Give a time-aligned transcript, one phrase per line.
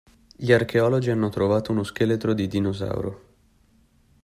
[0.35, 3.21] Gli archeologi hanno trovato uno scheletro di dinosauro.